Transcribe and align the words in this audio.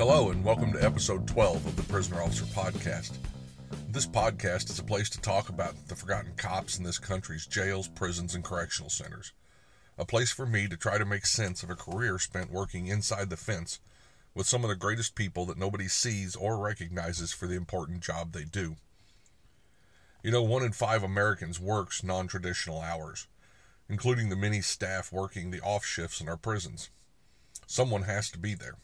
Hello, 0.00 0.30
and 0.30 0.42
welcome 0.42 0.72
to 0.72 0.82
episode 0.82 1.28
12 1.28 1.66
of 1.66 1.76
the 1.76 1.82
Prison 1.82 2.16
Officer 2.16 2.46
Podcast. 2.46 3.18
This 3.90 4.06
podcast 4.06 4.70
is 4.70 4.78
a 4.78 4.82
place 4.82 5.10
to 5.10 5.20
talk 5.20 5.50
about 5.50 5.74
the 5.88 5.94
forgotten 5.94 6.32
cops 6.38 6.78
in 6.78 6.84
this 6.84 6.98
country's 6.98 7.46
jails, 7.46 7.86
prisons, 7.86 8.34
and 8.34 8.42
correctional 8.42 8.88
centers. 8.88 9.34
A 9.98 10.06
place 10.06 10.32
for 10.32 10.46
me 10.46 10.68
to 10.68 10.76
try 10.78 10.96
to 10.96 11.04
make 11.04 11.26
sense 11.26 11.62
of 11.62 11.68
a 11.68 11.76
career 11.76 12.18
spent 12.18 12.50
working 12.50 12.86
inside 12.86 13.28
the 13.28 13.36
fence 13.36 13.78
with 14.34 14.46
some 14.46 14.64
of 14.64 14.70
the 14.70 14.74
greatest 14.74 15.14
people 15.14 15.44
that 15.44 15.58
nobody 15.58 15.86
sees 15.86 16.34
or 16.34 16.56
recognizes 16.56 17.34
for 17.34 17.46
the 17.46 17.54
important 17.54 18.00
job 18.00 18.32
they 18.32 18.44
do. 18.44 18.76
You 20.24 20.30
know, 20.30 20.42
one 20.42 20.62
in 20.62 20.72
five 20.72 21.02
Americans 21.02 21.60
works 21.60 22.02
non 22.02 22.26
traditional 22.26 22.80
hours, 22.80 23.26
including 23.86 24.30
the 24.30 24.34
many 24.34 24.62
staff 24.62 25.12
working 25.12 25.50
the 25.50 25.60
off 25.60 25.84
shifts 25.84 26.22
in 26.22 26.28
our 26.30 26.38
prisons. 26.38 26.88
Someone 27.66 28.04
has 28.04 28.30
to 28.30 28.38
be 28.38 28.54
there. 28.54 28.78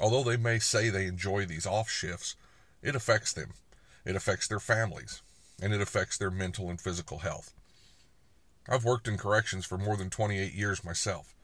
Although 0.00 0.24
they 0.24 0.36
may 0.36 0.58
say 0.58 0.88
they 0.88 1.06
enjoy 1.06 1.44
these 1.44 1.66
off 1.66 1.90
shifts, 1.90 2.36
it 2.82 2.96
affects 2.96 3.32
them. 3.32 3.54
It 4.04 4.16
affects 4.16 4.48
their 4.48 4.60
families, 4.60 5.22
and 5.60 5.72
it 5.72 5.80
affects 5.80 6.18
their 6.18 6.30
mental 6.30 6.70
and 6.70 6.80
physical 6.80 7.18
health. 7.18 7.52
I've 8.68 8.84
worked 8.84 9.08
in 9.08 9.18
corrections 9.18 9.66
for 9.66 9.76
more 9.76 9.96
than 9.96 10.10
28 10.10 10.52
years 10.54 10.84
myself. 10.84 11.34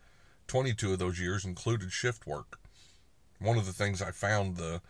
22 0.46 0.94
of 0.94 0.98
those 0.98 1.20
years 1.20 1.44
included 1.44 1.92
shift 1.92 2.26
work. 2.26 2.58
One 3.38 3.58
of 3.58 3.66
the 3.66 3.72
things 3.72 4.00
I 4.00 4.10
found 4.10 4.56
the 4.56 4.80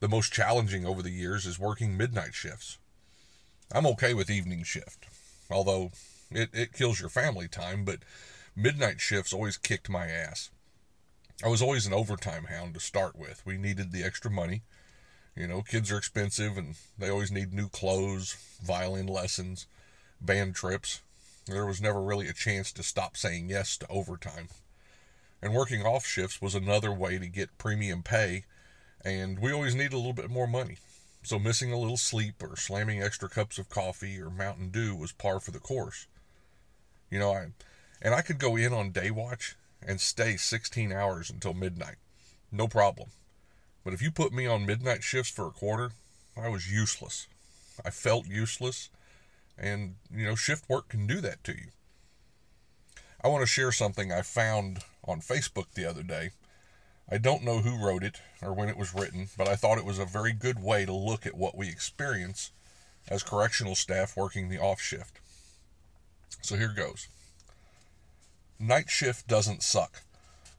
the 0.00 0.08
most 0.08 0.32
challenging 0.32 0.84
over 0.84 1.02
the 1.02 1.10
years 1.10 1.46
is 1.46 1.58
working 1.58 1.96
midnight 1.96 2.34
shifts. 2.34 2.78
I'm 3.72 3.86
okay 3.86 4.12
with 4.12 4.28
evening 4.28 4.64
shift, 4.64 5.06
although 5.50 5.92
it, 6.30 6.50
it 6.52 6.72
kills 6.74 7.00
your 7.00 7.08
family 7.08 7.48
time, 7.48 7.84
but 7.84 8.00
midnight 8.54 9.00
shifts 9.00 9.32
always 9.32 9.56
kicked 9.56 9.88
my 9.88 10.08
ass. 10.08 10.50
I 11.42 11.48
was 11.48 11.60
always 11.60 11.86
an 11.86 11.92
overtime 11.92 12.44
hound 12.44 12.74
to 12.74 12.80
start 12.80 13.18
with. 13.18 13.44
We 13.44 13.56
needed 13.56 13.90
the 13.90 14.04
extra 14.04 14.30
money. 14.30 14.62
You 15.34 15.48
know, 15.48 15.62
kids 15.62 15.90
are 15.90 15.98
expensive 15.98 16.56
and 16.56 16.76
they 16.96 17.10
always 17.10 17.32
need 17.32 17.52
new 17.52 17.68
clothes, 17.68 18.36
violin 18.62 19.08
lessons, 19.08 19.66
band 20.20 20.54
trips. 20.54 21.00
There 21.46 21.66
was 21.66 21.82
never 21.82 22.00
really 22.00 22.28
a 22.28 22.32
chance 22.32 22.70
to 22.72 22.84
stop 22.84 23.16
saying 23.16 23.50
yes 23.50 23.76
to 23.78 23.88
overtime. 23.88 24.48
And 25.42 25.52
working 25.52 25.82
off 25.82 26.06
shifts 26.06 26.40
was 26.40 26.54
another 26.54 26.92
way 26.92 27.18
to 27.18 27.26
get 27.26 27.58
premium 27.58 28.02
pay, 28.02 28.44
and 29.04 29.40
we 29.40 29.52
always 29.52 29.74
needed 29.74 29.92
a 29.92 29.98
little 29.98 30.14
bit 30.14 30.30
more 30.30 30.46
money. 30.46 30.78
So 31.24 31.38
missing 31.38 31.72
a 31.72 31.78
little 31.78 31.96
sleep 31.96 32.42
or 32.42 32.56
slamming 32.56 33.02
extra 33.02 33.28
cups 33.28 33.58
of 33.58 33.68
coffee 33.68 34.20
or 34.20 34.30
Mountain 34.30 34.70
Dew 34.70 34.94
was 34.94 35.12
par 35.12 35.40
for 35.40 35.50
the 35.50 35.58
course. 35.58 36.06
You 37.10 37.18
know, 37.18 37.32
I 37.32 37.48
and 38.00 38.14
I 38.14 38.22
could 38.22 38.38
go 38.38 38.56
in 38.56 38.72
on 38.72 38.92
day 38.92 39.10
watch 39.10 39.56
and 39.86 40.00
stay 40.00 40.36
16 40.36 40.92
hours 40.92 41.30
until 41.30 41.54
midnight. 41.54 41.96
No 42.50 42.68
problem. 42.68 43.10
But 43.84 43.94
if 43.94 44.00
you 44.00 44.10
put 44.10 44.32
me 44.32 44.46
on 44.46 44.66
midnight 44.66 45.02
shifts 45.02 45.30
for 45.30 45.46
a 45.46 45.50
quarter, 45.50 45.92
I 46.36 46.48
was 46.48 46.72
useless. 46.72 47.26
I 47.84 47.90
felt 47.90 48.26
useless. 48.26 48.88
And, 49.58 49.96
you 50.14 50.24
know, 50.24 50.34
shift 50.34 50.68
work 50.68 50.88
can 50.88 51.06
do 51.06 51.20
that 51.20 51.44
to 51.44 51.52
you. 51.52 51.68
I 53.22 53.28
want 53.28 53.42
to 53.42 53.46
share 53.46 53.72
something 53.72 54.12
I 54.12 54.22
found 54.22 54.80
on 55.04 55.20
Facebook 55.20 55.66
the 55.74 55.88
other 55.88 56.02
day. 56.02 56.30
I 57.10 57.18
don't 57.18 57.44
know 57.44 57.58
who 57.58 57.84
wrote 57.84 58.02
it 58.02 58.20
or 58.42 58.52
when 58.52 58.68
it 58.68 58.76
was 58.76 58.94
written, 58.94 59.28
but 59.36 59.48
I 59.48 59.56
thought 59.56 59.78
it 59.78 59.84
was 59.84 59.98
a 59.98 60.06
very 60.06 60.32
good 60.32 60.62
way 60.62 60.86
to 60.86 60.92
look 60.92 61.26
at 61.26 61.36
what 61.36 61.56
we 61.56 61.68
experience 61.68 62.50
as 63.08 63.22
correctional 63.22 63.74
staff 63.74 64.16
working 64.16 64.48
the 64.48 64.58
off 64.58 64.80
shift. 64.80 65.20
So 66.42 66.56
here 66.56 66.72
goes. 66.74 67.08
Night 68.58 68.88
shift 68.88 69.26
doesn't 69.26 69.62
suck. 69.62 70.02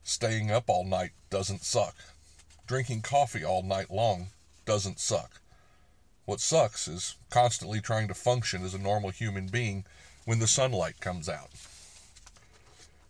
Staying 0.04 0.52
up 0.52 0.66
all 0.68 0.84
night 0.84 1.12
doesn't 1.30 1.64
suck. 1.64 1.96
Drinking 2.68 3.02
coffee 3.02 3.44
all 3.44 3.64
night 3.64 3.90
long 3.90 4.28
doesn't 4.66 5.00
suck. 5.00 5.42
What 6.26 6.42
sucks 6.42 6.88
is 6.88 7.16
constantly 7.30 7.80
trying 7.80 8.08
to 8.10 8.14
function 8.14 8.64
as 8.64 8.74
a 8.74 8.80
normal 8.80 9.12
human 9.12 9.48
being 9.48 9.86
when 10.26 10.40
the 10.40 10.48
sunlight 10.48 11.00
comes 11.00 11.30
out. 11.30 11.50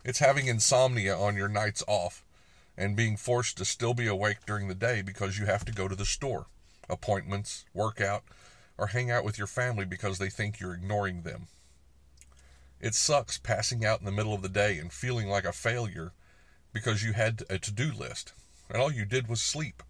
It's 0.04 0.20
having 0.20 0.48
insomnia 0.48 1.18
on 1.18 1.36
your 1.36 1.48
nights 1.48 1.84
off 1.88 2.24
and 2.78 2.96
being 2.96 3.18
forced 3.18 3.58
to 3.58 3.66
still 3.66 3.94
be 3.94 4.06
awake 4.06 4.46
during 4.46 4.68
the 4.68 4.76
day 4.76 5.02
because 5.02 5.40
you 5.40 5.46
have 5.46 5.66
to 5.66 5.72
go 5.72 5.88
to 5.88 5.96
the 5.96 6.06
store, 6.06 6.46
appointments, 6.90 7.66
workout, 7.74 8.24
or 8.78 8.88
hang 8.88 9.10
out 9.10 9.24
with 9.24 9.38
your 9.38 9.48
family 9.48 9.86
because 9.86 10.20
they 10.20 10.30
think 10.30 10.60
you're 10.60 10.74
ignoring 10.74 11.24
them. 11.24 11.48
It 12.80 12.94
sucks 12.94 13.38
passing 13.38 13.86
out 13.86 14.00
in 14.00 14.06
the 14.06 14.12
middle 14.12 14.34
of 14.34 14.42
the 14.42 14.50
day 14.50 14.78
and 14.78 14.92
feeling 14.92 15.28
like 15.28 15.46
a 15.46 15.54
failure 15.54 16.12
because 16.74 17.04
you 17.04 17.14
had 17.14 17.44
a 17.50 17.58
to 17.58 17.72
do 17.72 17.92
list 17.92 18.34
and 18.70 18.82
all 18.82 18.92
you 18.92 19.06
did 19.06 19.28
was 19.28 19.42
sleep. 19.42 19.84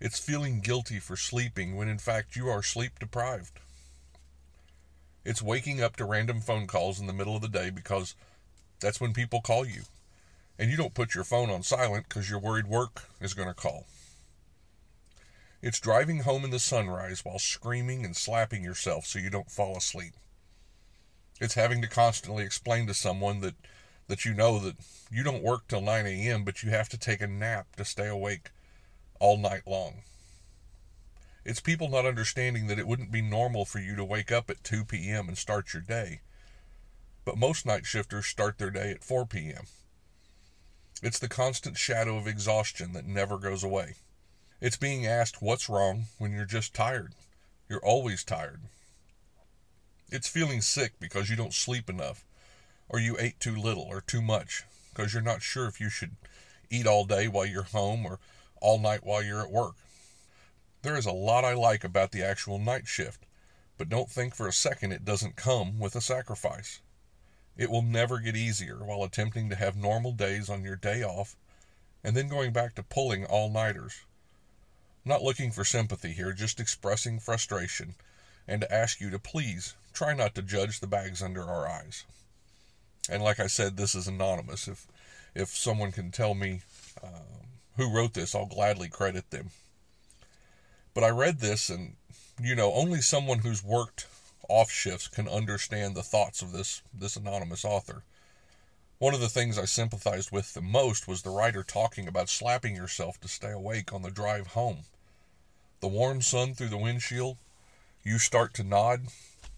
It's 0.00 0.18
feeling 0.18 0.60
guilty 0.60 0.98
for 0.98 1.16
sleeping 1.16 1.76
when 1.76 1.88
in 1.88 1.98
fact 1.98 2.36
you 2.36 2.48
are 2.48 2.62
sleep 2.62 2.98
deprived. 2.98 3.60
It's 5.24 5.42
waking 5.42 5.82
up 5.82 5.96
to 5.96 6.04
random 6.04 6.40
phone 6.40 6.66
calls 6.66 6.98
in 6.98 7.06
the 7.06 7.12
middle 7.12 7.36
of 7.36 7.42
the 7.42 7.48
day 7.48 7.70
because 7.70 8.14
that's 8.80 9.00
when 9.00 9.12
people 9.12 9.40
call 9.40 9.66
you. 9.66 9.82
And 10.58 10.70
you 10.70 10.76
don't 10.76 10.94
put 10.94 11.14
your 11.14 11.24
phone 11.24 11.50
on 11.50 11.62
silent 11.62 12.06
because 12.08 12.30
you're 12.30 12.38
worried 12.38 12.66
work 12.66 13.08
is 13.20 13.34
going 13.34 13.48
to 13.48 13.54
call. 13.54 13.86
It's 15.62 15.80
driving 15.80 16.20
home 16.20 16.44
in 16.44 16.50
the 16.50 16.58
sunrise 16.58 17.24
while 17.24 17.38
screaming 17.38 18.04
and 18.04 18.16
slapping 18.16 18.64
yourself 18.64 19.04
so 19.04 19.18
you 19.18 19.28
don't 19.28 19.50
fall 19.50 19.76
asleep. 19.76 20.14
It's 21.40 21.54
having 21.54 21.80
to 21.82 21.88
constantly 21.88 22.44
explain 22.44 22.86
to 22.86 22.94
someone 22.94 23.40
that, 23.40 23.54
that 24.08 24.24
you 24.24 24.34
know 24.34 24.58
that 24.58 24.76
you 25.10 25.24
don't 25.24 25.42
work 25.42 25.66
till 25.66 25.80
9 25.80 26.06
a.m., 26.06 26.44
but 26.44 26.62
you 26.62 26.70
have 26.70 26.88
to 26.90 26.98
take 26.98 27.22
a 27.22 27.26
nap 27.26 27.74
to 27.76 27.84
stay 27.84 28.06
awake 28.06 28.50
all 29.18 29.38
night 29.38 29.62
long. 29.66 30.02
It's 31.44 31.60
people 31.60 31.88
not 31.88 32.04
understanding 32.04 32.66
that 32.66 32.78
it 32.78 32.86
wouldn't 32.86 33.10
be 33.10 33.22
normal 33.22 33.64
for 33.64 33.78
you 33.78 33.96
to 33.96 34.04
wake 34.04 34.30
up 34.30 34.50
at 34.50 34.62
2 34.62 34.84
p.m. 34.84 35.28
and 35.28 35.38
start 35.38 35.72
your 35.72 35.82
day. 35.82 36.20
But 37.24 37.38
most 37.38 37.64
night 37.64 37.86
shifters 37.86 38.26
start 38.26 38.58
their 38.58 38.70
day 38.70 38.90
at 38.90 39.02
4 39.02 39.24
p.m. 39.24 39.64
It's 41.02 41.18
the 41.18 41.28
constant 41.28 41.78
shadow 41.78 42.18
of 42.18 42.26
exhaustion 42.26 42.92
that 42.92 43.06
never 43.06 43.38
goes 43.38 43.64
away. 43.64 43.94
It's 44.60 44.76
being 44.76 45.06
asked 45.06 45.40
what's 45.40 45.70
wrong 45.70 46.04
when 46.18 46.32
you're 46.32 46.44
just 46.44 46.74
tired. 46.74 47.14
You're 47.68 47.84
always 47.84 48.22
tired. 48.22 48.60
It's 50.12 50.26
feeling 50.28 50.60
sick 50.60 50.94
because 50.98 51.30
you 51.30 51.36
don't 51.36 51.54
sleep 51.54 51.88
enough, 51.88 52.24
or 52.88 52.98
you 52.98 53.16
ate 53.20 53.38
too 53.38 53.54
little 53.54 53.84
or 53.84 54.00
too 54.00 54.20
much, 54.20 54.64
because 54.88 55.14
you're 55.14 55.22
not 55.22 55.40
sure 55.40 55.66
if 55.68 55.80
you 55.80 55.88
should 55.88 56.16
eat 56.68 56.84
all 56.84 57.04
day 57.04 57.28
while 57.28 57.46
you're 57.46 57.62
home 57.62 58.04
or 58.04 58.18
all 58.60 58.80
night 58.80 59.04
while 59.04 59.22
you're 59.22 59.40
at 59.40 59.52
work. 59.52 59.76
There 60.82 60.96
is 60.96 61.06
a 61.06 61.12
lot 61.12 61.44
I 61.44 61.54
like 61.54 61.84
about 61.84 62.10
the 62.10 62.24
actual 62.24 62.58
night 62.58 62.88
shift, 62.88 63.24
but 63.78 63.88
don't 63.88 64.10
think 64.10 64.34
for 64.34 64.48
a 64.48 64.52
second 64.52 64.90
it 64.90 65.04
doesn't 65.04 65.36
come 65.36 65.78
with 65.78 65.94
a 65.94 66.00
sacrifice. 66.00 66.80
It 67.56 67.70
will 67.70 67.82
never 67.82 68.18
get 68.18 68.34
easier 68.34 68.78
while 68.78 69.04
attempting 69.04 69.48
to 69.50 69.56
have 69.56 69.76
normal 69.76 70.10
days 70.12 70.50
on 70.50 70.64
your 70.64 70.76
day 70.76 71.04
off 71.04 71.36
and 72.02 72.16
then 72.16 72.26
going 72.26 72.52
back 72.52 72.74
to 72.74 72.82
pulling 72.82 73.26
all 73.26 73.48
nighters. 73.48 74.00
Not 75.04 75.22
looking 75.22 75.52
for 75.52 75.64
sympathy 75.64 76.12
here, 76.12 76.32
just 76.32 76.58
expressing 76.58 77.20
frustration 77.20 77.94
and 78.48 78.62
to 78.62 78.74
ask 78.74 79.00
you 79.00 79.10
to 79.10 79.18
please 79.20 79.74
try 79.92 80.14
not 80.14 80.34
to 80.34 80.42
judge 80.42 80.80
the 80.80 80.86
bags 80.86 81.22
under 81.22 81.42
our 81.42 81.68
eyes. 81.68 82.04
And 83.08 83.22
like 83.22 83.40
I 83.40 83.46
said, 83.46 83.76
this 83.76 83.94
is 83.94 84.06
anonymous. 84.06 84.68
If 84.68 84.86
if 85.34 85.48
someone 85.50 85.92
can 85.92 86.10
tell 86.10 86.34
me 86.34 86.62
um, 87.02 87.48
who 87.76 87.92
wrote 87.92 88.14
this, 88.14 88.34
I'll 88.34 88.46
gladly 88.46 88.88
credit 88.88 89.30
them. 89.30 89.50
But 90.92 91.04
I 91.04 91.10
read 91.10 91.38
this, 91.38 91.70
and 91.70 91.96
you 92.40 92.54
know, 92.54 92.72
only 92.72 93.00
someone 93.00 93.40
who's 93.40 93.62
worked 93.62 94.06
off 94.48 94.70
shifts 94.70 95.06
can 95.06 95.28
understand 95.28 95.94
the 95.94 96.02
thoughts 96.02 96.42
of 96.42 96.52
this 96.52 96.82
this 96.92 97.16
anonymous 97.16 97.64
author. 97.64 98.02
One 98.98 99.14
of 99.14 99.20
the 99.20 99.30
things 99.30 99.58
I 99.58 99.64
sympathized 99.64 100.30
with 100.30 100.52
the 100.52 100.60
most 100.60 101.08
was 101.08 101.22
the 101.22 101.30
writer 101.30 101.62
talking 101.62 102.06
about 102.06 102.28
slapping 102.28 102.76
yourself 102.76 103.18
to 103.20 103.28
stay 103.28 103.50
awake 103.50 103.94
on 103.94 104.02
the 104.02 104.10
drive 104.10 104.48
home. 104.48 104.80
The 105.80 105.88
warm 105.88 106.20
sun 106.20 106.52
through 106.52 106.68
the 106.68 106.76
windshield, 106.76 107.38
you 108.04 108.18
start 108.18 108.52
to 108.54 108.62
nod, 108.62 109.06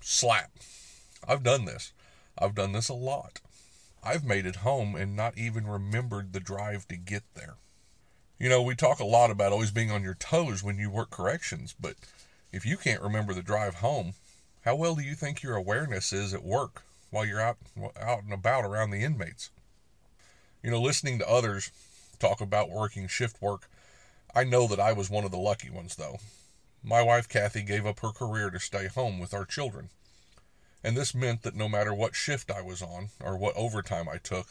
slap. 0.02 0.50
I've 1.26 1.42
done 1.42 1.64
this. 1.64 1.92
I've 2.38 2.54
done 2.54 2.72
this 2.72 2.88
a 2.88 2.94
lot. 2.94 3.40
I've 4.02 4.24
made 4.24 4.46
it 4.46 4.56
home 4.56 4.96
and 4.96 5.14
not 5.14 5.38
even 5.38 5.66
remembered 5.66 6.32
the 6.32 6.40
drive 6.40 6.88
to 6.88 6.96
get 6.96 7.22
there. 7.34 7.56
You 8.38 8.48
know, 8.48 8.60
we 8.62 8.74
talk 8.74 8.98
a 8.98 9.04
lot 9.04 9.30
about 9.30 9.52
always 9.52 9.70
being 9.70 9.92
on 9.92 10.02
your 10.02 10.14
toes 10.14 10.62
when 10.62 10.76
you 10.76 10.90
work 10.90 11.10
corrections, 11.10 11.74
but 11.78 11.94
if 12.52 12.66
you 12.66 12.76
can't 12.76 13.02
remember 13.02 13.32
the 13.32 13.42
drive 13.42 13.76
home, 13.76 14.14
how 14.62 14.74
well 14.74 14.96
do 14.96 15.02
you 15.02 15.14
think 15.14 15.42
your 15.42 15.54
awareness 15.54 16.12
is 16.12 16.34
at 16.34 16.42
work 16.42 16.82
while 17.10 17.24
you're 17.24 17.40
out 17.40 17.58
out 18.00 18.24
and 18.24 18.32
about 18.32 18.64
around 18.64 18.90
the 18.90 19.04
inmates? 19.04 19.50
You 20.62 20.70
know, 20.70 20.80
listening 20.80 21.18
to 21.20 21.28
others 21.28 21.70
talk 22.18 22.40
about 22.40 22.70
working 22.70 23.06
shift 23.06 23.40
work, 23.40 23.68
I 24.34 24.44
know 24.44 24.66
that 24.66 24.80
I 24.80 24.92
was 24.92 25.10
one 25.10 25.24
of 25.24 25.30
the 25.30 25.38
lucky 25.38 25.70
ones 25.70 25.94
though. 25.94 26.18
My 26.84 27.00
wife 27.00 27.28
Kathy 27.28 27.62
gave 27.62 27.86
up 27.86 28.00
her 28.00 28.10
career 28.10 28.50
to 28.50 28.58
stay 28.58 28.88
home 28.88 29.18
with 29.18 29.32
our 29.32 29.44
children. 29.44 29.90
And 30.82 30.96
this 30.96 31.14
meant 31.14 31.42
that 31.42 31.54
no 31.54 31.68
matter 31.68 31.94
what 31.94 32.16
shift 32.16 32.50
I 32.50 32.60
was 32.60 32.82
on 32.82 33.10
or 33.20 33.36
what 33.36 33.56
overtime 33.56 34.08
I 34.08 34.18
took, 34.18 34.48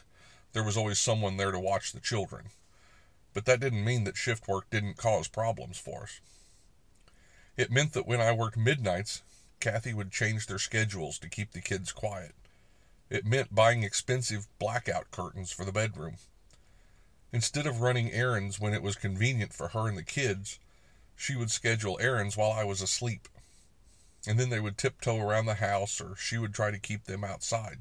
there 0.52 0.62
was 0.62 0.76
always 0.76 0.98
someone 0.98 1.36
there 1.36 1.52
to 1.52 1.60
watch 1.60 1.92
the 1.92 2.00
children. 2.00 2.46
But 3.34 3.44
that 3.44 3.60
didn't 3.60 3.84
mean 3.84 4.04
that 4.04 4.16
shift 4.16 4.48
work 4.48 4.70
didn't 4.70 4.96
cause 4.96 5.28
problems 5.28 5.78
for 5.78 6.04
us. 6.04 6.20
It 7.56 7.70
meant 7.70 7.92
that 7.92 8.06
when 8.06 8.20
I 8.20 8.32
worked 8.32 8.56
midnights, 8.56 9.22
Kathy 9.60 9.92
would 9.92 10.10
change 10.10 10.46
their 10.46 10.58
schedules 10.58 11.18
to 11.18 11.28
keep 11.28 11.52
the 11.52 11.60
kids 11.60 11.92
quiet. 11.92 12.34
It 13.10 13.26
meant 13.26 13.54
buying 13.54 13.82
expensive 13.82 14.48
blackout 14.58 15.10
curtains 15.10 15.52
for 15.52 15.66
the 15.66 15.72
bedroom. 15.72 16.16
Instead 17.30 17.66
of 17.66 17.82
running 17.82 18.10
errands 18.10 18.58
when 18.58 18.72
it 18.72 18.82
was 18.82 18.96
convenient 18.96 19.52
for 19.52 19.68
her 19.68 19.86
and 19.86 19.98
the 19.98 20.02
kids, 20.02 20.58
she 21.22 21.36
would 21.36 21.52
schedule 21.52 22.00
errands 22.00 22.36
while 22.36 22.50
I 22.50 22.64
was 22.64 22.82
asleep. 22.82 23.28
And 24.26 24.40
then 24.40 24.50
they 24.50 24.58
would 24.58 24.76
tiptoe 24.76 25.20
around 25.20 25.46
the 25.46 25.54
house, 25.54 26.00
or 26.00 26.16
she 26.16 26.36
would 26.36 26.52
try 26.52 26.72
to 26.72 26.80
keep 26.80 27.04
them 27.04 27.22
outside. 27.22 27.78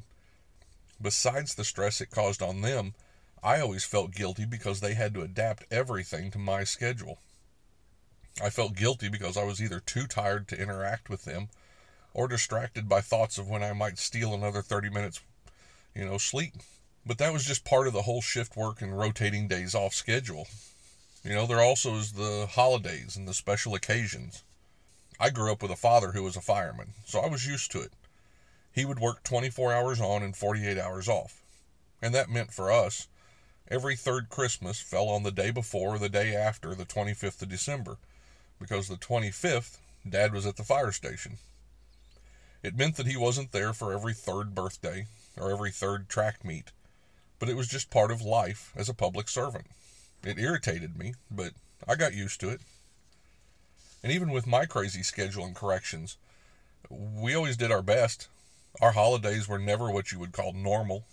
Besides 1.02 1.56
the 1.56 1.66
stress 1.66 2.02
it 2.02 2.12
caused 2.12 2.44
on 2.44 2.62
them, 2.62 2.94
I 3.42 3.60
always 3.60 3.84
felt 3.84 4.14
guilty 4.14 4.46
because 4.46 4.80
they 4.80 4.94
had 4.94 5.16
to 5.16 5.24
adapt 5.24 5.66
everything 5.72 6.30
to 6.32 6.38
my 6.38 6.64
schedule. 6.64 7.18
I 8.40 8.52
felt 8.52 8.76
guilty 8.76 9.10
because 9.10 9.38
I 9.38 9.44
was 9.44 9.60
either 9.60 9.80
too 9.80 10.06
tired 10.06 10.48
to 10.50 10.62
interact 10.62 11.10
with 11.10 11.26
them 11.26 11.50
or 12.14 12.28
distracted 12.28 12.88
by 12.88 13.02
thoughts 13.02 13.40
of 13.40 13.50
when 13.50 13.64
I 13.64 13.74
might 13.74 13.98
steal 13.98 14.36
another 14.36 14.62
30 14.62 14.92
minutes, 14.92 15.20
you 15.96 16.06
know, 16.06 16.20
sleep. 16.20 16.54
But 17.04 17.18
that 17.18 17.34
was 17.34 17.46
just 17.46 17.66
part 17.66 17.88
of 17.88 17.94
the 17.94 18.04
whole 18.04 18.22
shift 18.22 18.56
work 18.56 18.84
and 18.84 18.96
rotating 18.96 19.48
days 19.48 19.74
off 19.74 19.96
schedule. 19.96 20.48
You 21.24 21.36
know, 21.36 21.46
there 21.46 21.62
also 21.62 21.96
is 21.96 22.14
the 22.14 22.48
holidays 22.50 23.16
and 23.16 23.28
the 23.28 23.36
special 23.36 23.76
occasions. 23.76 24.44
I 25.20 25.30
grew 25.30 25.52
up 25.52 25.62
with 25.62 25.70
a 25.70 25.76
father 25.76 26.14
who 26.14 26.24
was 26.24 26.36
a 26.36 26.42
fireman, 26.42 26.94
so 27.06 27.20
I 27.20 27.28
was 27.28 27.46
used 27.46 27.72
to 27.72 27.82
it. 27.82 27.94
He 28.72 28.86
would 28.86 28.98
work 28.98 29.22
24 29.24 29.72
hours 29.72 30.02
on 30.02 30.24
and 30.24 30.36
48 30.36 30.80
hours 30.80 31.08
off. 31.08 31.44
And 32.02 32.16
that 32.16 32.30
meant 32.30 32.52
for 32.52 32.72
us, 32.72 33.08
every 33.70 33.96
third 33.96 34.30
Christmas 34.30 34.82
fell 34.82 35.10
on 35.10 35.22
the 35.22 35.32
day 35.32 35.52
before 35.52 35.96
or 35.96 36.00
the 36.00 36.10
day 36.10 36.36
after 36.36 36.74
the 36.74 36.86
25th 36.86 37.44
of 37.44 37.50
December, 37.50 37.98
because 38.60 38.88
the 38.88 38.96
25th, 38.96 39.78
Dad 40.10 40.34
was 40.34 40.48
at 40.48 40.56
the 40.56 40.64
fire 40.64 40.92
station. 40.92 41.38
It 42.64 42.76
meant 42.76 42.96
that 42.96 43.08
he 43.08 43.18
wasn't 43.18 43.52
there 43.52 43.74
for 43.74 43.94
every 43.94 44.16
third 44.16 44.56
birthday 44.56 45.06
or 45.38 45.52
every 45.52 45.72
third 45.72 46.10
track 46.10 46.44
meet, 46.44 46.72
but 47.38 47.50
it 47.50 47.56
was 47.56 47.68
just 47.68 47.92
part 47.92 48.10
of 48.10 48.22
life 48.22 48.74
as 48.76 48.90
a 48.90 48.94
public 48.96 49.30
servant. 49.30 49.68
It 50.24 50.40
irritated 50.40 50.98
me, 50.98 51.14
but 51.30 51.54
I 51.88 51.96
got 51.96 52.14
used 52.14 52.40
to 52.42 52.50
it. 52.50 52.62
And 54.04 54.12
even 54.12 54.32
with 54.32 54.48
my 54.48 54.66
crazy 54.66 55.04
schedule 55.04 55.46
and 55.46 55.56
corrections, 55.56 56.18
we 56.90 57.34
always 57.36 57.58
did 57.58 57.72
our 57.72 57.82
best. 57.82 58.28
Our 58.82 58.92
holidays 58.92 59.48
were 59.48 59.60
never 59.60 59.92
what 59.92 60.12
you 60.12 60.20
would 60.20 60.32
call 60.32 60.54
normal. 60.54 61.06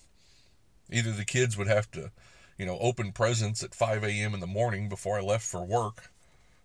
Either 0.91 1.13
the 1.13 1.25
kids 1.25 1.57
would 1.57 1.67
have 1.67 1.91
to, 1.93 2.11
you 2.57 2.67
know, 2.67 2.79
open 2.79 3.13
presents 3.13 3.63
at 3.63 3.75
5 3.75 4.05
a.m. 4.05 4.35
in 4.35 4.41
the 4.41 4.47
morning 4.47 4.89
before 4.89 5.19
I 5.19 5.23
left 5.23 5.45
for 5.45 5.65
work, 5.65 6.11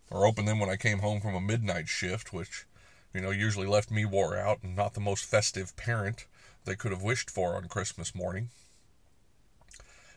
or 0.10 0.26
open 0.26 0.46
them 0.46 0.60
when 0.60 0.70
I 0.70 0.78
came 0.78 1.00
home 1.00 1.20
from 1.20 1.36
a 1.36 1.42
midnight 1.42 1.90
shift, 1.90 2.32
which 2.32 2.66
you 3.14 3.22
know, 3.22 3.30
usually 3.30 3.68
left 3.68 3.92
me 3.92 4.06
wore 4.06 4.36
out 4.36 4.60
and 4.64 4.76
not 4.76 4.96
the 4.96 5.00
most 5.00 5.26
festive 5.26 5.76
parent 5.76 6.26
they 6.66 6.76
could 6.76 6.92
have 6.92 7.04
wished 7.04 7.30
for 7.30 7.56
on 7.56 7.68
Christmas 7.68 8.16
morning. 8.16 8.50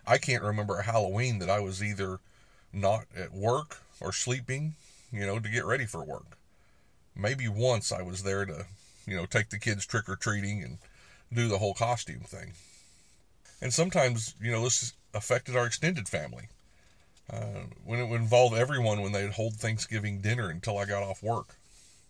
I 0.07 0.19
can't 0.19 0.43
remember 0.43 0.79
a 0.79 0.85
Halloween 0.85 1.39
that 1.41 1.51
I 1.51 1.61
was 1.61 1.83
either 1.83 2.21
not 2.73 3.07
at 3.17 3.33
work 3.33 3.79
or 4.01 4.13
sleeping, 4.13 4.75
you 5.11 5.27
know, 5.27 5.39
to 5.39 5.49
get 5.49 5.65
ready 5.65 5.87
for 5.87 6.05
work. 6.05 6.39
Maybe 7.15 7.49
once 7.49 7.91
I 7.91 8.03
was 8.03 8.23
there 8.23 8.45
to, 8.45 8.67
you 9.07 9.17
know, 9.17 9.27
take 9.27 9.51
the 9.51 9.59
kids 9.59 9.87
trick 9.87 10.09
or 10.09 10.17
treating 10.17 10.63
and 10.63 10.79
do 11.33 11.49
the 11.49 11.59
whole 11.59 11.75
costume 11.75 12.21
thing. 12.21 12.53
And 13.61 13.73
sometimes, 13.73 14.35
you 14.41 14.53
know, 14.53 14.63
this 14.63 14.93
affected 15.15 15.57
our 15.57 15.67
extended 15.67 16.09
family. 16.09 16.49
Uh, 17.33 17.65
when 17.85 17.99
it 17.99 18.07
would 18.07 18.21
involve 18.21 18.55
everyone 18.55 19.01
when 19.01 19.11
they'd 19.11 19.33
hold 19.33 19.55
Thanksgiving 19.55 20.21
dinner 20.21 20.49
until 20.49 20.79
I 20.79 20.85
got 20.85 21.03
off 21.03 21.25
work 21.25 21.57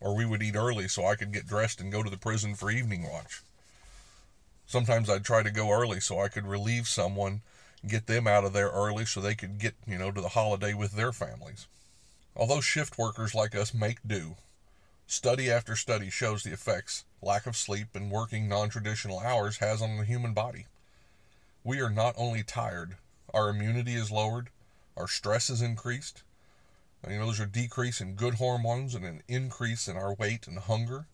or 0.00 0.14
we 0.14 0.26
would 0.26 0.42
eat 0.42 0.56
early 0.56 0.88
so 0.88 1.06
I 1.06 1.16
could 1.16 1.32
get 1.32 1.46
dressed 1.46 1.80
and 1.80 1.92
go 1.92 2.02
to 2.02 2.10
the 2.10 2.18
prison 2.18 2.54
for 2.54 2.70
evening 2.70 3.10
watch. 3.10 3.40
Sometimes 4.66 5.08
I'd 5.08 5.24
try 5.24 5.42
to 5.42 5.50
go 5.50 5.70
early 5.70 6.00
so 6.00 6.20
I 6.20 6.28
could 6.28 6.46
relieve 6.46 6.88
someone, 6.88 7.40
get 7.88 8.06
them 8.06 8.26
out 8.26 8.44
of 8.44 8.52
there 8.52 8.68
early 8.68 9.06
so 9.06 9.20
they 9.20 9.34
could 9.34 9.58
get, 9.58 9.74
you 9.86 9.98
know, 9.98 10.10
to 10.10 10.20
the 10.20 10.30
holiday 10.30 10.74
with 10.74 10.92
their 10.92 11.12
families. 11.12 11.66
Although 12.34 12.60
shift 12.60 12.98
workers 12.98 13.34
like 13.34 13.54
us 13.54 13.72
make 13.72 13.98
do, 14.06 14.36
study 15.06 15.50
after 15.50 15.76
study 15.76 16.10
shows 16.10 16.42
the 16.42 16.52
effects 16.52 17.04
lack 17.22 17.46
of 17.46 17.56
sleep 17.56 17.88
and 17.94 18.10
working 18.10 18.48
non 18.48 18.68
traditional 18.68 19.20
hours 19.20 19.58
has 19.58 19.80
on 19.80 19.96
the 19.96 20.04
human 20.04 20.34
body. 20.34 20.66
We 21.64 21.80
are 21.80 21.90
not 21.90 22.14
only 22.16 22.42
tired, 22.42 22.96
our 23.32 23.48
immunity 23.48 23.94
is 23.94 24.10
lowered, 24.10 24.50
our 24.96 25.08
stress 25.08 25.50
is 25.50 25.62
increased, 25.62 26.22
you 27.08 27.18
know, 27.18 27.26
there's 27.26 27.40
a 27.40 27.46
decrease 27.46 28.00
in 28.00 28.14
good 28.14 28.34
hormones 28.34 28.94
and 28.94 29.04
an 29.04 29.22
increase 29.28 29.86
in 29.86 29.96
our 29.96 30.14
weight 30.14 30.48
and 30.48 30.58
hunger. 30.58 31.06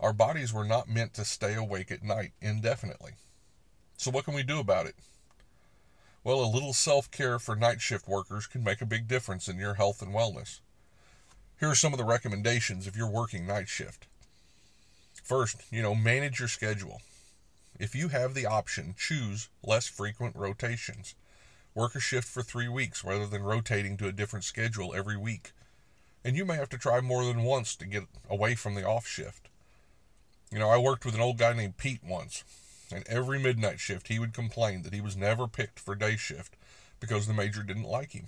Our 0.00 0.12
bodies 0.12 0.52
were 0.52 0.64
not 0.64 0.88
meant 0.88 1.12
to 1.14 1.24
stay 1.24 1.54
awake 1.54 1.90
at 1.90 2.02
night 2.02 2.32
indefinitely. 2.40 3.12
So, 3.98 4.10
what 4.10 4.24
can 4.24 4.34
we 4.34 4.42
do 4.42 4.58
about 4.58 4.86
it? 4.86 4.94
Well, 6.26 6.42
a 6.42 6.50
little 6.50 6.72
self 6.72 7.08
care 7.12 7.38
for 7.38 7.54
night 7.54 7.80
shift 7.80 8.08
workers 8.08 8.48
can 8.48 8.64
make 8.64 8.80
a 8.80 8.84
big 8.84 9.06
difference 9.06 9.46
in 9.46 9.60
your 9.60 9.74
health 9.74 10.02
and 10.02 10.12
wellness. 10.12 10.58
Here 11.60 11.70
are 11.70 11.74
some 11.76 11.92
of 11.92 11.98
the 11.98 12.04
recommendations 12.04 12.88
if 12.88 12.96
you're 12.96 13.08
working 13.08 13.46
night 13.46 13.68
shift. 13.68 14.08
First, 15.22 15.62
you 15.70 15.82
know, 15.82 15.94
manage 15.94 16.40
your 16.40 16.48
schedule. 16.48 17.00
If 17.78 17.94
you 17.94 18.08
have 18.08 18.34
the 18.34 18.44
option, 18.44 18.96
choose 18.98 19.50
less 19.62 19.86
frequent 19.86 20.34
rotations. 20.34 21.14
Work 21.76 21.94
a 21.94 22.00
shift 22.00 22.26
for 22.26 22.42
three 22.42 22.66
weeks 22.66 23.04
rather 23.04 23.28
than 23.28 23.44
rotating 23.44 23.96
to 23.98 24.08
a 24.08 24.12
different 24.12 24.44
schedule 24.44 24.96
every 24.96 25.16
week. 25.16 25.52
And 26.24 26.36
you 26.36 26.44
may 26.44 26.56
have 26.56 26.70
to 26.70 26.76
try 26.76 27.00
more 27.00 27.24
than 27.24 27.44
once 27.44 27.76
to 27.76 27.86
get 27.86 28.02
away 28.28 28.56
from 28.56 28.74
the 28.74 28.84
off 28.84 29.06
shift. 29.06 29.48
You 30.50 30.58
know, 30.58 30.70
I 30.70 30.78
worked 30.78 31.04
with 31.04 31.14
an 31.14 31.20
old 31.20 31.38
guy 31.38 31.52
named 31.52 31.76
Pete 31.76 32.02
once, 32.02 32.42
and 32.92 33.06
every 33.08 33.38
midnight 33.38 33.80
shift 33.80 34.08
he 34.08 34.18
would 34.18 34.32
complain 34.32 34.82
that 34.82 34.94
he 34.94 35.00
was 35.00 35.16
never 35.16 35.48
picked 35.48 35.78
for 35.78 35.94
day 35.94 36.16
shift 36.16 36.56
because 37.00 37.26
the 37.26 37.34
major 37.34 37.62
didn't 37.62 37.84
like 37.84 38.12
him. 38.12 38.26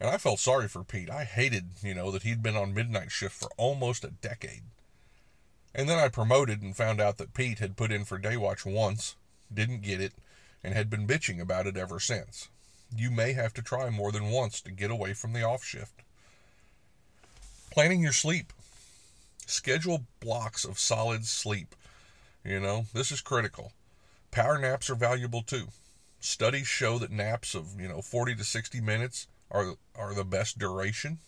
And 0.00 0.10
I 0.10 0.18
felt 0.18 0.40
sorry 0.40 0.68
for 0.68 0.84
Pete. 0.84 1.10
I 1.10 1.24
hated, 1.24 1.70
you 1.82 1.94
know, 1.94 2.10
that 2.10 2.22
he'd 2.22 2.42
been 2.42 2.56
on 2.56 2.74
midnight 2.74 3.10
shift 3.10 3.34
for 3.34 3.48
almost 3.56 4.04
a 4.04 4.10
decade. 4.10 4.62
And 5.74 5.88
then 5.88 5.98
I 5.98 6.08
promoted 6.08 6.62
and 6.62 6.76
found 6.76 7.00
out 7.00 7.18
that 7.18 7.34
Pete 7.34 7.58
had 7.58 7.76
put 7.76 7.92
in 7.92 8.04
for 8.04 8.18
day 8.18 8.36
watch 8.36 8.64
once, 8.64 9.16
didn't 9.52 9.82
get 9.82 10.00
it, 10.00 10.12
and 10.62 10.74
had 10.74 10.90
been 10.90 11.06
bitching 11.06 11.40
about 11.40 11.66
it 11.66 11.76
ever 11.76 11.98
since 12.00 12.48
you 12.96 13.10
may 13.10 13.32
have 13.32 13.52
to 13.54 13.62
try 13.62 13.90
more 13.90 14.12
than 14.12 14.30
once 14.30 14.60
to 14.60 14.70
get 14.70 14.90
away 14.90 15.14
from 15.14 15.32
the 15.32 15.42
off 15.42 15.64
shift. 15.64 16.02
Planning 17.70 18.02
your 18.02 18.12
sleep. 18.12 18.52
Schedule 19.46 20.04
blocks 20.20 20.64
of 20.64 20.78
solid 20.78 21.26
sleep. 21.26 21.74
You 22.44 22.60
know, 22.60 22.86
this 22.92 23.10
is 23.10 23.20
critical. 23.20 23.72
Power 24.30 24.58
naps 24.58 24.90
are 24.90 24.94
valuable 24.94 25.42
too. 25.42 25.68
Studies 26.20 26.66
show 26.66 26.98
that 26.98 27.10
naps 27.10 27.54
of, 27.54 27.80
you 27.80 27.88
know, 27.88 28.02
40 28.02 28.34
to 28.36 28.44
60 28.44 28.80
minutes 28.80 29.26
are 29.50 29.74
are 29.94 30.14
the 30.14 30.24
best 30.24 30.58
duration 30.58 31.18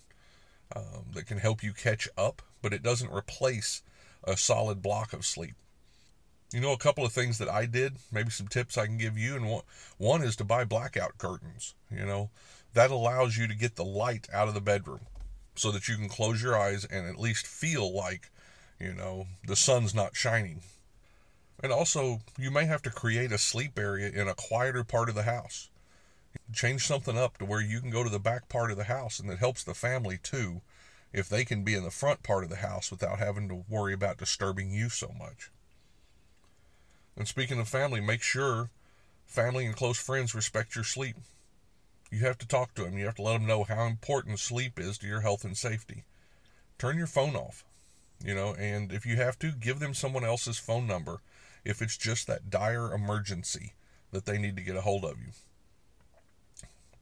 um, 0.75 1.07
that 1.15 1.27
can 1.27 1.39
help 1.39 1.63
you 1.63 1.73
catch 1.73 2.09
up, 2.19 2.43
but 2.61 2.73
it 2.73 2.83
doesn't 2.83 3.13
replace 3.13 3.83
a 4.25 4.37
solid 4.37 4.83
block 4.83 5.13
of 5.13 5.25
sleep. 5.25 5.55
You 6.53 6.61
know, 6.61 6.73
a 6.73 6.79
couple 6.79 7.05
of 7.05 7.13
things 7.13 7.39
that 7.39 7.49
I 7.49 7.67
did, 7.67 7.97
maybe 8.13 8.31
some 8.31 8.49
tips 8.49 8.79
I 8.79 8.87
can 8.87 8.99
give 8.99 9.19
you, 9.19 9.37
and 9.37 9.49
one, 9.49 9.63
one 9.99 10.23
is 10.23 10.37
to 10.37 10.45
buy 10.45 10.65
blackout 10.65 11.19
curtains. 11.19 11.75
You 11.91 12.05
know, 12.05 12.31
that 12.75 12.91
allows 12.91 13.37
you 13.37 13.47
to 13.49 13.55
get 13.55 13.77
the 13.77 13.85
light 13.85 14.29
out 14.33 14.49
of 14.49 14.55
the 14.55 14.61
bedroom 14.61 15.01
so 15.55 15.71
that 15.73 15.89
you 15.89 15.97
can 15.97 16.09
close 16.09 16.43
your 16.43 16.59
eyes 16.59 16.85
and 16.85 17.07
at 17.07 17.19
least 17.19 17.47
feel 17.47 17.95
like, 17.95 18.31
you 18.79 18.93
know, 18.93 19.27
the 19.47 19.57
sun's 19.57 19.95
not 19.95 20.15
shining. 20.15 20.61
And 21.63 21.73
also, 21.73 22.21
you 22.39 22.51
may 22.51 22.67
have 22.67 22.83
to 22.83 22.91
create 22.91 23.33
a 23.33 23.39
sleep 23.39 23.79
area 23.79 24.11
in 24.11 24.29
a 24.29 24.35
quieter 24.35 24.85
part 24.85 25.09
of 25.09 25.15
the 25.15 25.23
house. 25.23 25.71
Change 26.53 26.87
something 26.87 27.17
up 27.17 27.39
to 27.39 27.45
where 27.45 27.63
you 27.63 27.81
can 27.81 27.91
go 27.91 28.05
to 28.05 28.11
the 28.11 28.19
back 28.19 28.49
part 28.49 28.71
of 28.71 28.77
the 28.77 28.85
house, 28.85 29.19
and 29.19 29.31
it 29.31 29.39
helps 29.39 29.65
the 29.65 29.75
family 29.75 30.19
too 30.23 30.61
if 31.13 31.29
they 31.29 31.45
can 31.45 31.65
be 31.65 31.75
in 31.75 31.83
the 31.83 31.91
front 31.91 32.23
part 32.23 32.45
of 32.45 32.51
the 32.51 32.57
house 32.57 32.91
without 32.91 33.19
having 33.19 33.49
to 33.49 33.65
worry 33.69 33.95
about 33.95 34.19
disturbing 34.19 34.71
you 34.71 34.91
so 34.91 35.15
much. 35.19 35.51
And 37.17 37.27
speaking 37.27 37.59
of 37.59 37.69
family, 37.69 38.01
make 38.01 38.23
sure 38.23 38.69
family 39.25 39.65
and 39.65 39.75
close 39.75 39.99
friends 39.99 40.35
respect 40.35 40.75
your 40.75 40.85
sleep. 40.85 41.17
You 42.11 42.21
have 42.21 42.39
to 42.39 42.47
talk 42.47 42.75
to 42.75 42.85
them. 42.85 42.99
You 42.99 43.07
have 43.07 43.17
to 43.17 43.23
let 43.23 43.33
them 43.33 43.47
know 43.47 43.65
how 43.65 43.87
important 43.87 44.39
sleep 44.39 44.79
is 44.79 44.99
to 44.99 45.07
your 45.07 45.23
health 45.23 45.45
and 45.45 45.57
safety. 45.57 46.05
Turn 46.79 46.99
your 46.99 47.07
phone 47.07 47.35
off, 47.35 47.65
you 48.25 48.35
know, 48.35 48.55
and 48.55 48.93
if 48.93 49.07
you 49.07 49.17
have 49.17 49.39
to, 49.41 49.53
give 49.53 49.79
them 49.79 49.95
someone 49.95 50.25
else's 50.25 50.59
phone 50.59 50.87
number 50.87 51.21
if 51.65 51.83
it's 51.83 51.97
just 51.97 52.27
that 52.27 52.51
dire 52.51 52.93
emergency 52.93 53.73
that 54.13 54.25
they 54.25 54.39
need 54.39 54.57
to 54.57 54.63
get 54.63 54.77
a 54.77 54.83
hold 54.83 55.05
of 55.05 55.19
you. 55.19 55.33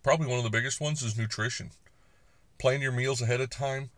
Probably 0.03 0.27
one 0.27 0.39
of 0.39 0.45
the 0.45 0.51
biggest 0.51 0.81
ones 0.81 1.03
is 1.03 1.17
nutrition. 1.17 1.71
Plan 2.59 2.81
your 2.81 2.93
meals 2.93 3.23
ahead 3.23 3.41
of 3.41 3.51
time. 3.51 3.91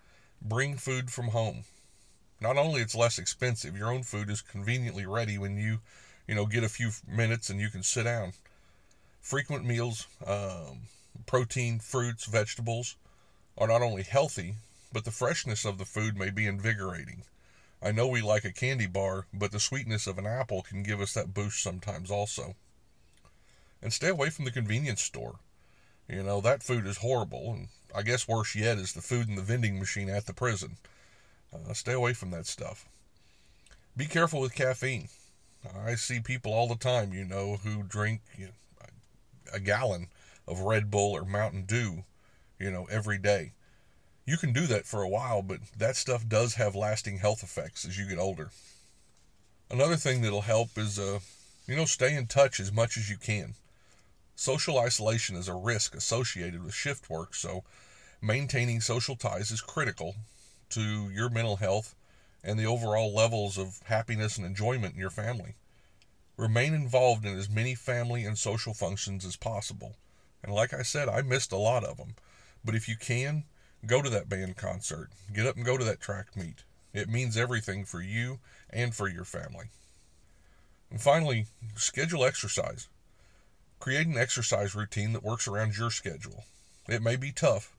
Bring 0.42 0.76
food 0.76 1.10
from 1.10 1.28
home. 1.28 1.64
Not 2.40 2.56
only 2.56 2.80
it's 2.80 2.94
less 2.94 3.18
expensive, 3.18 3.76
your 3.76 3.90
own 3.90 4.02
food 4.02 4.28
is 4.28 4.42
conveniently 4.42 5.06
ready 5.06 5.38
when 5.38 5.56
you 5.56 5.80
you 6.26 6.34
know, 6.34 6.46
get 6.46 6.64
a 6.64 6.68
few 6.68 6.90
minutes 7.06 7.50
and 7.50 7.60
you 7.60 7.70
can 7.70 7.82
sit 7.82 8.04
down. 8.04 8.32
Frequent 9.20 9.64
meals, 9.64 10.06
um, 10.26 10.82
protein, 11.26 11.78
fruits, 11.78 12.26
vegetables 12.26 12.96
are 13.56 13.68
not 13.68 13.82
only 13.82 14.02
healthy, 14.02 14.54
but 14.92 15.04
the 15.04 15.10
freshness 15.10 15.64
of 15.64 15.78
the 15.78 15.84
food 15.84 16.16
may 16.16 16.30
be 16.30 16.46
invigorating. 16.46 17.24
I 17.82 17.92
know 17.92 18.06
we 18.06 18.22
like 18.22 18.44
a 18.44 18.52
candy 18.52 18.86
bar, 18.86 19.26
but 19.32 19.52
the 19.52 19.60
sweetness 19.60 20.06
of 20.06 20.18
an 20.18 20.26
apple 20.26 20.62
can 20.62 20.82
give 20.82 21.00
us 21.00 21.12
that 21.14 21.34
boost 21.34 21.62
sometimes 21.62 22.10
also. 22.10 22.54
And 23.82 23.92
stay 23.92 24.08
away 24.08 24.30
from 24.30 24.44
the 24.44 24.50
convenience 24.50 25.02
store. 25.02 25.40
You 26.08 26.22
know, 26.22 26.40
that 26.40 26.62
food 26.62 26.86
is 26.86 26.98
horrible, 26.98 27.52
and 27.52 27.68
I 27.94 28.02
guess 28.02 28.28
worse 28.28 28.54
yet 28.54 28.78
is 28.78 28.92
the 28.92 29.02
food 29.02 29.28
in 29.28 29.34
the 29.34 29.42
vending 29.42 29.78
machine 29.78 30.08
at 30.08 30.26
the 30.26 30.32
prison. 30.32 30.76
Uh, 31.52 31.72
stay 31.72 31.92
away 31.92 32.12
from 32.12 32.30
that 32.30 32.46
stuff. 32.46 32.88
Be 33.96 34.06
careful 34.06 34.40
with 34.40 34.54
caffeine. 34.54 35.08
I 35.84 35.96
see 35.96 36.20
people 36.20 36.52
all 36.52 36.68
the 36.68 36.76
time, 36.76 37.12
you 37.12 37.24
know, 37.24 37.56
who 37.56 37.82
drink 37.82 38.20
you 38.38 38.46
know, 38.46 38.52
a 39.52 39.60
gallon 39.60 40.08
of 40.46 40.60
Red 40.60 40.90
Bull 40.90 41.12
or 41.12 41.24
Mountain 41.24 41.64
Dew, 41.64 42.04
you 42.58 42.70
know, 42.70 42.86
every 42.90 43.18
day. 43.18 43.52
You 44.26 44.36
can 44.36 44.52
do 44.52 44.66
that 44.66 44.86
for 44.86 45.02
a 45.02 45.08
while, 45.08 45.40
but 45.40 45.60
that 45.78 45.94
stuff 45.94 46.28
does 46.28 46.54
have 46.54 46.74
lasting 46.74 47.18
health 47.18 47.44
effects 47.44 47.84
as 47.84 47.96
you 47.96 48.08
get 48.08 48.18
older. 48.18 48.50
Another 49.70 49.96
thing 49.96 50.20
that'll 50.20 50.42
help 50.42 50.76
is, 50.76 50.98
uh, 50.98 51.20
you 51.68 51.76
know, 51.76 51.84
stay 51.84 52.14
in 52.14 52.26
touch 52.26 52.58
as 52.58 52.72
much 52.72 52.96
as 52.96 53.08
you 53.08 53.16
can. 53.16 53.54
Social 54.34 54.78
isolation 54.78 55.36
is 55.36 55.48
a 55.48 55.54
risk 55.54 55.94
associated 55.94 56.64
with 56.64 56.74
shift 56.74 57.08
work, 57.08 57.34
so 57.34 57.62
maintaining 58.20 58.80
social 58.80 59.14
ties 59.14 59.52
is 59.52 59.60
critical 59.60 60.16
to 60.70 61.08
your 61.10 61.30
mental 61.30 61.56
health 61.56 61.94
and 62.42 62.58
the 62.58 62.66
overall 62.66 63.14
levels 63.14 63.56
of 63.56 63.80
happiness 63.84 64.36
and 64.36 64.44
enjoyment 64.44 64.94
in 64.94 65.00
your 65.00 65.10
family. 65.10 65.54
Remain 66.36 66.74
involved 66.74 67.24
in 67.24 67.38
as 67.38 67.48
many 67.48 67.74
family 67.74 68.24
and 68.24 68.36
social 68.36 68.74
functions 68.74 69.24
as 69.24 69.36
possible. 69.36 69.94
And 70.42 70.52
like 70.52 70.74
I 70.74 70.82
said, 70.82 71.08
I 71.08 71.22
missed 71.22 71.52
a 71.52 71.56
lot 71.56 71.84
of 71.84 71.96
them. 71.96 72.14
But 72.64 72.74
if 72.74 72.88
you 72.88 72.96
can, 72.96 73.44
go 73.86 74.02
to 74.02 74.10
that 74.10 74.28
band 74.28 74.56
concert. 74.56 75.10
Get 75.32 75.46
up 75.46 75.56
and 75.56 75.64
go 75.64 75.76
to 75.76 75.84
that 75.84 76.00
track 76.00 76.36
meet. 76.36 76.64
It 76.92 77.08
means 77.08 77.36
everything 77.36 77.84
for 77.84 78.00
you 78.00 78.38
and 78.70 78.94
for 78.94 79.08
your 79.08 79.24
family. 79.24 79.66
And 80.90 81.00
finally, 81.00 81.46
schedule 81.74 82.24
exercise. 82.24 82.88
Create 83.78 84.06
an 84.06 84.16
exercise 84.16 84.74
routine 84.74 85.12
that 85.12 85.22
works 85.22 85.46
around 85.46 85.76
your 85.76 85.90
schedule. 85.90 86.44
It 86.88 87.02
may 87.02 87.16
be 87.16 87.32
tough, 87.32 87.76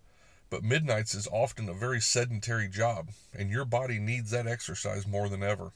but 0.50 0.64
midnights 0.64 1.16
is 1.16 1.28
often 1.32 1.68
a 1.68 1.74
very 1.74 2.00
sedentary 2.00 2.68
job, 2.68 3.10
and 3.34 3.50
your 3.50 3.66
body 3.66 4.00
needs 4.00 4.32
that 4.32 4.48
exercise 4.48 5.08
more 5.08 5.30
than 5.30 5.44
ever. 5.44 5.72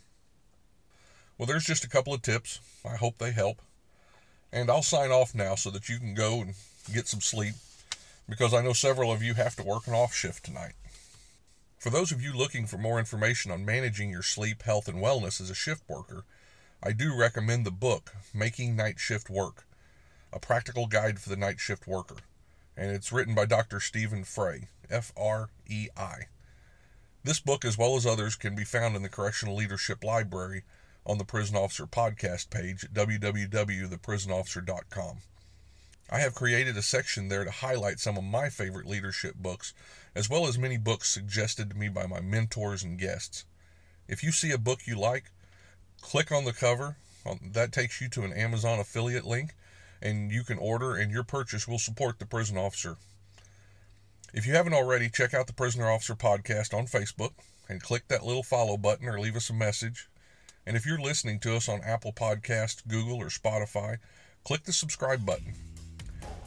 Well, 1.37 1.47
there's 1.47 1.65
just 1.65 1.83
a 1.83 1.89
couple 1.89 2.13
of 2.13 2.21
tips. 2.21 2.59
I 2.85 2.95
hope 2.95 3.17
they 3.17 3.31
help. 3.31 3.61
And 4.51 4.69
I'll 4.69 4.83
sign 4.83 5.11
off 5.11 5.33
now 5.33 5.55
so 5.55 5.71
that 5.71 5.89
you 5.89 5.97
can 5.97 6.13
go 6.13 6.41
and 6.41 6.53
get 6.93 7.07
some 7.07 7.21
sleep 7.21 7.55
because 8.31 8.53
I 8.53 8.61
know 8.61 8.71
several 8.71 9.11
of 9.11 9.21
you 9.21 9.33
have 9.33 9.57
to 9.57 9.63
work 9.63 9.87
an 9.87 9.93
off 9.93 10.13
shift 10.13 10.45
tonight. 10.45 10.75
For 11.77 11.89
those 11.89 12.13
of 12.13 12.21
you 12.21 12.31
looking 12.31 12.65
for 12.65 12.77
more 12.77 12.97
information 12.97 13.51
on 13.51 13.65
managing 13.65 14.09
your 14.09 14.23
sleep, 14.23 14.63
health, 14.63 14.87
and 14.87 15.03
wellness 15.03 15.41
as 15.41 15.49
a 15.49 15.53
shift 15.53 15.83
worker, 15.89 16.23
I 16.81 16.93
do 16.93 17.13
recommend 17.13 17.65
the 17.65 17.71
book, 17.71 18.15
Making 18.33 18.77
Night 18.77 19.01
Shift 19.01 19.29
Work, 19.29 19.67
a 20.31 20.39
practical 20.39 20.87
guide 20.87 21.19
for 21.19 21.27
the 21.27 21.35
night 21.35 21.59
shift 21.59 21.87
worker. 21.87 22.15
And 22.77 22.91
it's 22.91 23.11
written 23.11 23.35
by 23.35 23.47
Dr. 23.47 23.81
Stephen 23.81 24.23
Frei, 24.23 24.69
F 24.89 25.11
R 25.17 25.49
E 25.69 25.89
I. 25.97 26.27
This 27.25 27.41
book, 27.41 27.65
as 27.65 27.77
well 27.77 27.97
as 27.97 28.05
others, 28.05 28.37
can 28.37 28.55
be 28.55 28.63
found 28.63 28.95
in 28.95 29.01
the 29.01 29.09
Correctional 29.09 29.57
Leadership 29.57 30.05
Library 30.05 30.63
on 31.05 31.17
the 31.17 31.25
Prison 31.25 31.57
Officer 31.57 31.85
podcast 31.85 32.49
page 32.49 32.85
at 32.85 32.93
www.theprisonofficer.com. 32.93 35.17
I 36.11 36.19
have 36.19 36.35
created 36.35 36.75
a 36.75 36.81
section 36.81 37.29
there 37.29 37.45
to 37.45 37.51
highlight 37.51 37.99
some 37.99 38.17
of 38.17 38.25
my 38.25 38.49
favorite 38.49 38.85
leadership 38.85 39.35
books, 39.35 39.73
as 40.13 40.29
well 40.29 40.45
as 40.45 40.57
many 40.57 40.77
books 40.77 41.07
suggested 41.07 41.69
to 41.69 41.77
me 41.77 41.87
by 41.87 42.05
my 42.05 42.19
mentors 42.19 42.83
and 42.83 42.99
guests. 42.99 43.45
If 44.09 44.21
you 44.21 44.33
see 44.33 44.51
a 44.51 44.57
book 44.57 44.81
you 44.85 44.99
like, 44.99 45.31
click 46.01 46.29
on 46.29 46.43
the 46.43 46.51
cover. 46.51 46.97
Um, 47.25 47.39
that 47.53 47.71
takes 47.71 48.01
you 48.01 48.09
to 48.09 48.23
an 48.23 48.33
Amazon 48.33 48.79
affiliate 48.79 49.25
link, 49.25 49.53
and 50.01 50.31
you 50.31 50.43
can 50.43 50.57
order, 50.57 50.95
and 50.95 51.11
your 51.11 51.23
purchase 51.23 51.65
will 51.65 51.79
support 51.79 52.19
the 52.19 52.25
prison 52.25 52.57
officer. 52.57 52.97
If 54.33 54.45
you 54.45 54.53
haven't 54.53 54.73
already, 54.73 55.09
check 55.09 55.33
out 55.33 55.47
the 55.47 55.53
Prison 55.53 55.81
Officer 55.81 56.15
podcast 56.15 56.73
on 56.73 56.87
Facebook 56.87 57.31
and 57.69 57.81
click 57.81 58.07
that 58.07 58.25
little 58.25 58.43
follow 58.43 58.77
button 58.77 59.07
or 59.07 59.19
leave 59.19 59.35
us 59.35 59.49
a 59.49 59.53
message. 59.53 60.09
And 60.65 60.75
if 60.75 60.85
you're 60.85 60.99
listening 60.99 61.39
to 61.41 61.55
us 61.55 61.67
on 61.69 61.81
Apple 61.83 62.13
Podcast, 62.13 62.87
Google, 62.87 63.17
or 63.17 63.27
Spotify, 63.27 63.97
click 64.43 64.63
the 64.63 64.73
subscribe 64.73 65.25
button. 65.25 65.70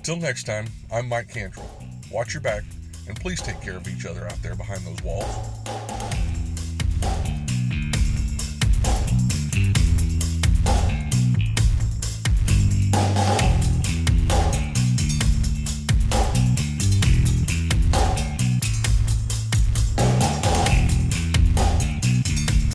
Till 0.05 0.17
next 0.17 0.45
time, 0.45 0.67
I'm 0.93 1.09
Mike 1.09 1.31
Cantrell. 1.31 1.67
Watch 2.13 2.35
your 2.35 2.43
back, 2.43 2.63
and 3.09 3.19
please 3.19 3.41
take 3.41 3.59
care 3.63 3.79
of 3.79 3.89
each 3.89 4.05
other 4.05 4.27
out 4.27 4.37
there 4.43 4.55
behind 4.55 4.83
those 4.83 5.03
walls. 5.03 5.25